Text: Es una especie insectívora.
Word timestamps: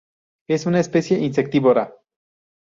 Es 0.49 0.65
una 0.65 0.79
especie 0.79 1.19
insectívora. 1.19 1.93